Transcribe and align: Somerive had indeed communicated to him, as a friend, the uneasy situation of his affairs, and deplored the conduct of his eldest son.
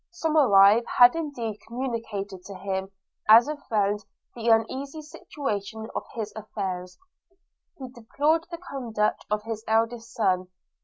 Somerive 0.11 0.83
had 0.97 1.15
indeed 1.15 1.59
communicated 1.67 2.43
to 2.45 2.55
him, 2.55 2.89
as 3.29 3.47
a 3.47 3.55
friend, 3.55 4.03
the 4.33 4.49
uneasy 4.49 4.99
situation 5.03 5.91
of 5.95 6.03
his 6.15 6.33
affairs, 6.35 6.97
and 7.77 7.93
deplored 7.93 8.47
the 8.49 8.57
conduct 8.57 9.23
of 9.29 9.43
his 9.43 9.63
eldest 9.67 10.11
son. 10.11 10.47